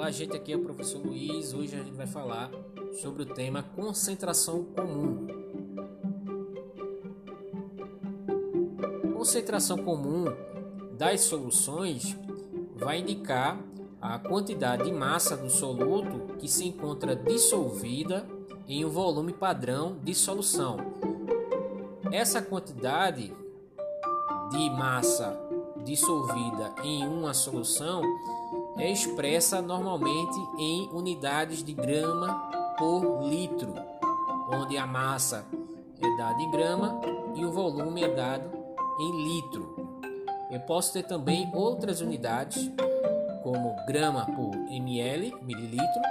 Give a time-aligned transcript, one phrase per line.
[0.00, 1.52] Olá, gente, aqui é o professor Luiz.
[1.52, 2.50] Hoje a gente vai falar
[3.02, 5.26] sobre o tema concentração comum.
[9.12, 10.24] Concentração comum
[10.96, 12.16] das soluções
[12.76, 13.62] vai indicar
[14.00, 18.26] a quantidade de massa do soluto que se encontra dissolvida
[18.66, 20.78] em um volume padrão de solução.
[22.10, 23.30] Essa quantidade
[24.50, 25.38] de massa
[25.84, 28.02] dissolvida em uma solução
[28.80, 33.74] é expressa normalmente em unidades de grama por litro,
[34.50, 35.44] onde a massa
[36.00, 36.98] é dada em grama
[37.36, 38.50] e o volume é dado
[38.98, 39.76] em litro.
[40.50, 42.70] Eu posso ter também outras unidades,
[43.42, 46.02] como grama por ml, mililitro,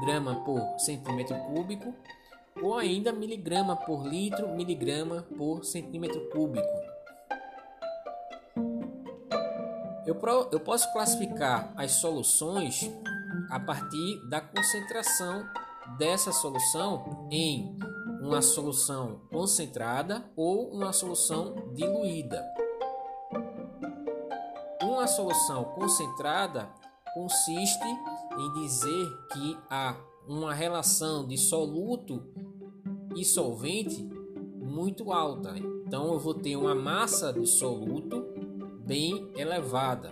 [0.00, 1.94] grama por centímetro cúbico,
[2.62, 6.97] ou ainda miligrama por litro, miligrama por centímetro cúbico.
[10.08, 12.90] Eu, pro, eu posso classificar as soluções
[13.50, 15.46] a partir da concentração
[15.98, 17.76] dessa solução em
[18.18, 22.42] uma solução concentrada ou uma solução diluída.
[24.82, 26.70] Uma solução concentrada
[27.12, 29.94] consiste em dizer que há
[30.26, 32.24] uma relação de soluto
[33.14, 34.02] e solvente
[34.56, 35.54] muito alta.
[35.58, 38.37] Então eu vou ter uma massa de soluto
[38.88, 40.10] bem elevada.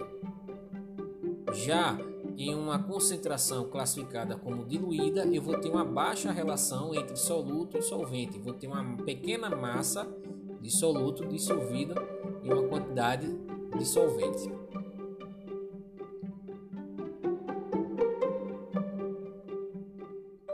[1.55, 1.99] Já
[2.37, 7.83] em uma concentração classificada como diluída, eu vou ter uma baixa relação entre soluto e
[7.83, 8.39] solvente.
[8.39, 10.07] Vou ter uma pequena massa
[10.61, 11.95] de soluto dissolvida
[12.45, 13.27] em uma quantidade
[13.79, 14.53] de solvente.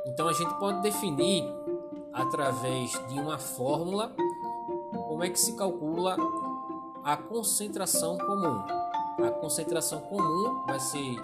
[0.06, 1.42] Então a gente pode definir
[2.12, 4.14] através de uma fórmula
[5.08, 6.16] como é que se calcula
[7.04, 8.64] a concentração comum.
[9.24, 11.16] A concentração comum vai ser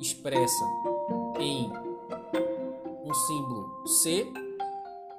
[0.00, 0.64] expressa
[1.38, 1.70] em
[3.04, 4.32] um símbolo C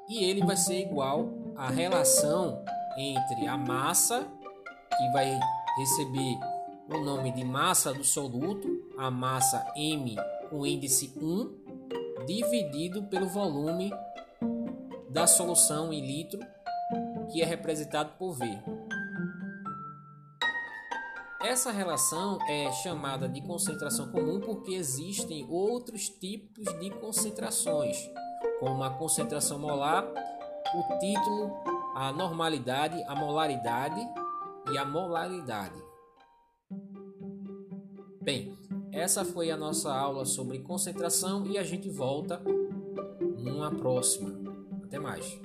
[0.08, 2.64] e ele vai ser igual à relação
[2.98, 4.28] entre a massa,
[4.98, 5.40] que vai
[5.78, 6.40] receber
[6.94, 8.68] o nome de massa do soluto,
[8.98, 10.16] a massa M
[10.50, 13.92] com índice 1, dividido pelo volume
[15.10, 16.40] da solução em litro,
[17.32, 18.46] que é representado por V.
[21.42, 27.98] Essa relação é chamada de concentração comum porque existem outros tipos de concentrações,
[28.60, 31.54] como a concentração molar, o título,
[31.96, 34.02] a normalidade, a molaridade
[34.72, 35.82] e a molaridade.
[38.22, 38.54] Bem,
[38.92, 42.42] essa foi a nossa aula sobre concentração e a gente volta
[43.38, 44.38] numa próxima.
[44.84, 45.40] Até mais.